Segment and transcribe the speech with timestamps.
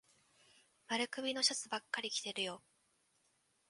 [0.87, 2.63] 丸首のシャツばっかり着てるよ。